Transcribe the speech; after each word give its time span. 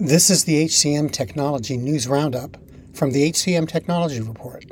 This 0.00 0.30
is 0.30 0.44
the 0.44 0.64
HCM 0.66 1.10
Technology 1.10 1.76
News 1.76 2.06
Roundup 2.06 2.56
from 2.94 3.10
the 3.10 3.32
HCM 3.32 3.66
Technology 3.68 4.20
Report. 4.20 4.64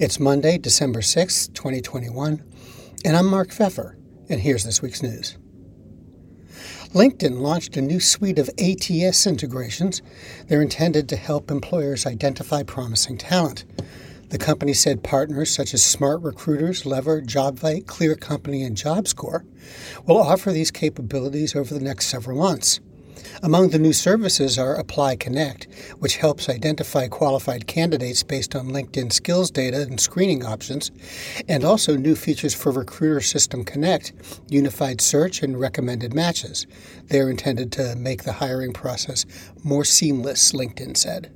It's 0.00 0.18
Monday, 0.18 0.58
December 0.58 1.00
6th, 1.00 1.54
2021, 1.54 2.42
and 3.04 3.16
I'm 3.16 3.26
Mark 3.26 3.50
Feffer, 3.50 3.94
and 4.28 4.40
here's 4.40 4.64
this 4.64 4.82
week's 4.82 5.00
news. 5.00 5.38
LinkedIn 6.92 7.38
launched 7.38 7.76
a 7.76 7.82
new 7.82 8.00
suite 8.00 8.40
of 8.40 8.50
ATS 8.58 9.28
integrations. 9.28 10.02
They're 10.48 10.60
intended 10.60 11.08
to 11.10 11.16
help 11.16 11.52
employers 11.52 12.04
identify 12.04 12.64
promising 12.64 13.16
talent. 13.16 13.64
The 14.30 14.38
company 14.38 14.72
said 14.72 15.04
partners 15.04 15.54
such 15.54 15.72
as 15.72 15.84
Smart 15.84 16.20
Recruiters, 16.22 16.84
Lever, 16.84 17.22
JobVite, 17.22 17.86
Clear 17.86 18.16
Company, 18.16 18.64
and 18.64 18.76
JobScore 18.76 19.44
will 20.04 20.18
offer 20.18 20.50
these 20.50 20.72
capabilities 20.72 21.54
over 21.54 21.72
the 21.74 21.84
next 21.84 22.06
several 22.06 22.38
months. 22.38 22.80
Among 23.42 23.68
the 23.68 23.78
new 23.78 23.92
services 23.92 24.58
are 24.58 24.74
Apply 24.74 25.16
Connect, 25.16 25.66
which 25.98 26.16
helps 26.16 26.48
identify 26.48 27.08
qualified 27.08 27.66
candidates 27.66 28.22
based 28.22 28.54
on 28.56 28.68
LinkedIn 28.68 29.12
skills 29.12 29.50
data 29.50 29.82
and 29.82 30.00
screening 30.00 30.44
options, 30.44 30.90
and 31.48 31.64
also 31.64 31.96
new 31.96 32.14
features 32.14 32.54
for 32.54 32.72
Recruiter 32.72 33.20
System 33.20 33.64
Connect, 33.64 34.12
unified 34.48 35.00
search, 35.00 35.42
and 35.42 35.60
recommended 35.60 36.14
matches. 36.14 36.66
They're 37.08 37.30
intended 37.30 37.70
to 37.72 37.96
make 37.96 38.24
the 38.24 38.32
hiring 38.32 38.72
process 38.72 39.26
more 39.62 39.84
seamless, 39.84 40.52
LinkedIn 40.52 40.96
said. 40.96 41.32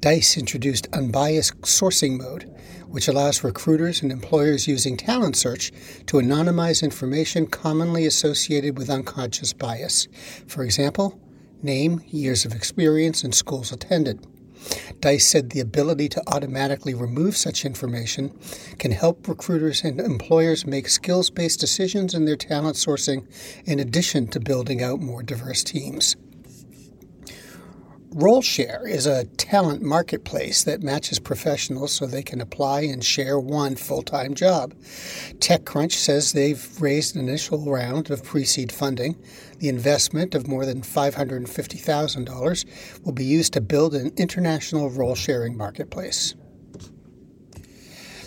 DICE 0.00 0.38
introduced 0.38 0.88
unbiased 0.94 1.60
sourcing 1.60 2.16
mode, 2.16 2.50
which 2.88 3.06
allows 3.06 3.44
recruiters 3.44 4.00
and 4.00 4.10
employers 4.10 4.66
using 4.66 4.96
talent 4.96 5.36
search 5.36 5.70
to 6.06 6.16
anonymize 6.16 6.82
information 6.82 7.46
commonly 7.46 8.06
associated 8.06 8.78
with 8.78 8.88
unconscious 8.88 9.52
bias. 9.52 10.08
For 10.46 10.64
example, 10.64 11.20
name, 11.62 12.00
years 12.08 12.46
of 12.46 12.54
experience, 12.54 13.22
and 13.22 13.34
schools 13.34 13.72
attended. 13.72 14.26
DICE 15.00 15.26
said 15.26 15.50
the 15.50 15.60
ability 15.60 16.08
to 16.08 16.22
automatically 16.28 16.94
remove 16.94 17.36
such 17.36 17.66
information 17.66 18.32
can 18.78 18.92
help 18.92 19.28
recruiters 19.28 19.84
and 19.84 20.00
employers 20.00 20.66
make 20.66 20.88
skills 20.88 21.28
based 21.28 21.60
decisions 21.60 22.14
in 22.14 22.24
their 22.24 22.36
talent 22.36 22.76
sourcing 22.76 23.26
in 23.66 23.78
addition 23.78 24.26
to 24.28 24.40
building 24.40 24.82
out 24.82 25.00
more 25.00 25.22
diverse 25.22 25.62
teams. 25.62 26.16
RoleShare 28.14 28.88
is 28.90 29.06
a 29.06 29.26
talent 29.36 29.82
marketplace 29.82 30.64
that 30.64 30.82
matches 30.82 31.20
professionals 31.20 31.92
so 31.92 32.06
they 32.06 32.24
can 32.24 32.40
apply 32.40 32.80
and 32.80 33.04
share 33.04 33.38
one 33.38 33.76
full 33.76 34.02
time 34.02 34.34
job. 34.34 34.74
TechCrunch 35.38 35.92
says 35.92 36.32
they've 36.32 36.82
raised 36.82 37.14
an 37.14 37.28
initial 37.28 37.70
round 37.70 38.10
of 38.10 38.24
pre 38.24 38.44
seed 38.44 38.72
funding. 38.72 39.16
The 39.58 39.68
investment 39.68 40.34
of 40.34 40.48
more 40.48 40.66
than 40.66 40.82
$550,000 40.82 43.04
will 43.04 43.12
be 43.12 43.24
used 43.24 43.52
to 43.52 43.60
build 43.60 43.94
an 43.94 44.10
international 44.16 44.90
role 44.90 45.14
sharing 45.14 45.56
marketplace. 45.56 46.34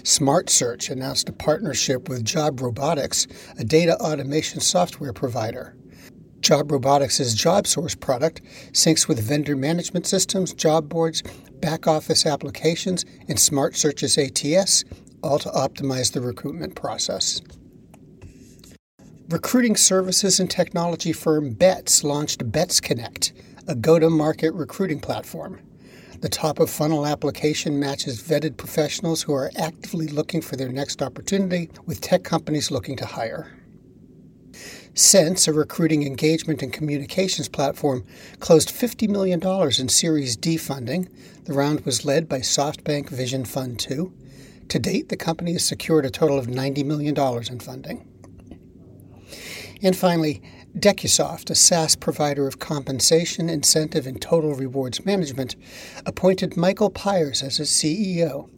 Smart 0.03 0.49
Search 0.49 0.89
announced 0.89 1.27
a 1.27 1.33
partnership 1.33 2.07
with 2.07 2.23
Job 2.23 2.61
Robotics, 2.61 3.27
a 3.59 3.65
data 3.65 3.99
automation 3.99 4.61
software 4.61 5.11
provider. 5.11 5.75
Job 6.43 6.73
Robotics' 6.73 7.33
Job 7.33 7.65
Source 7.65 7.95
product 7.95 8.41
syncs 8.73 9.07
with 9.07 9.17
vendor 9.17 9.55
management 9.55 10.05
systems, 10.05 10.53
job 10.53 10.89
boards, 10.89 11.23
back 11.61 11.87
office 11.87 12.25
applications, 12.25 13.05
and 13.29 13.39
Smart 13.39 13.77
Searches 13.77 14.17
ATS, 14.17 14.83
all 15.23 15.39
to 15.39 15.49
optimize 15.49 16.11
the 16.11 16.19
recruitment 16.19 16.75
process. 16.75 17.41
Recruiting 19.29 19.77
services 19.77 20.41
and 20.41 20.51
technology 20.51 21.13
firm 21.13 21.53
Betts 21.53 22.03
launched 22.03 22.51
Betts 22.51 22.81
Connect, 22.81 23.31
a 23.69 23.73
go 23.73 23.97
to 23.97 24.09
market 24.09 24.53
recruiting 24.53 24.99
platform. 24.99 25.61
The 26.19 26.27
top 26.27 26.59
of 26.59 26.69
funnel 26.69 27.07
application 27.07 27.79
matches 27.79 28.21
vetted 28.21 28.57
professionals 28.57 29.21
who 29.21 29.33
are 29.33 29.49
actively 29.55 30.07
looking 30.07 30.41
for 30.41 30.57
their 30.57 30.69
next 30.69 31.01
opportunity 31.01 31.69
with 31.85 32.01
tech 32.01 32.25
companies 32.25 32.69
looking 32.69 32.97
to 32.97 33.05
hire. 33.05 33.62
Sense, 34.95 35.47
a 35.47 35.53
recruiting 35.53 36.05
engagement 36.05 36.61
and 36.61 36.71
communications 36.71 37.49
platform, 37.49 38.05
closed 38.39 38.69
$50 38.69 39.09
million 39.09 39.41
in 39.79 39.89
Series 39.89 40.35
D 40.35 40.55
funding. 40.55 41.09
The 41.45 41.53
round 41.53 41.81
was 41.81 42.05
led 42.05 42.29
by 42.29 42.39
SoftBank 42.39 43.09
Vision 43.09 43.43
Fund 43.43 43.79
2. 43.79 44.13
To 44.69 44.79
date, 44.79 45.09
the 45.09 45.17
company 45.17 45.53
has 45.53 45.65
secured 45.65 46.05
a 46.05 46.11
total 46.11 46.37
of 46.37 46.45
$90 46.45 46.85
million 46.85 47.17
in 47.17 47.59
funding. 47.59 48.07
And 49.81 49.95
finally, 49.95 50.43
Decusoft, 50.77 51.49
a 51.49 51.55
SaaS 51.55 51.95
provider 51.95 52.47
of 52.47 52.59
compensation, 52.59 53.49
incentive, 53.49 54.05
and 54.05 54.21
total 54.21 54.53
rewards 54.53 55.05
management, 55.05 55.55
appointed 56.05 56.55
Michael 56.55 56.91
Pyers 56.91 57.43
as 57.43 57.59
its 57.59 57.71
CEO. 57.71 58.49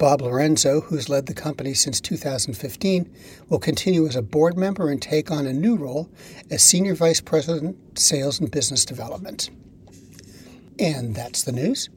Bob 0.00 0.20
Lorenzo, 0.22 0.80
who's 0.80 1.08
led 1.10 1.26
the 1.26 1.34
company 1.34 1.74
since 1.74 2.00
2015, 2.00 3.12
will 3.50 3.58
continue 3.58 4.06
as 4.06 4.16
a 4.16 4.22
board 4.22 4.56
member 4.56 4.88
and 4.88 5.02
take 5.02 5.30
on 5.30 5.46
a 5.46 5.52
new 5.52 5.76
role 5.76 6.08
as 6.50 6.62
Senior 6.62 6.94
Vice 6.94 7.20
President, 7.20 7.76
Sales 7.98 8.40
and 8.40 8.50
Business 8.50 8.86
Development. 8.86 9.50
And 10.78 11.14
that's 11.14 11.42
the 11.42 11.52
news. 11.52 11.90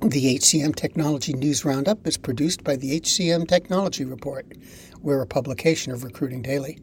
The 0.00 0.38
HCM 0.38 0.74
Technology 0.74 1.34
News 1.34 1.66
Roundup 1.66 2.06
is 2.06 2.16
produced 2.16 2.64
by 2.64 2.76
the 2.76 2.98
HCM 2.98 3.46
Technology 3.46 4.06
Report. 4.06 4.46
We're 5.02 5.20
a 5.20 5.26
publication 5.26 5.92
of 5.92 6.02
Recruiting 6.02 6.40
Daily. 6.40 6.78